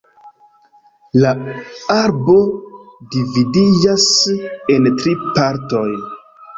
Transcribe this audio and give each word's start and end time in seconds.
La 1.25 1.33
arbo 1.97 2.39
dividiĝas 3.15 4.11
en 4.75 4.93
tri 4.99 5.19
partoj. 5.41 5.89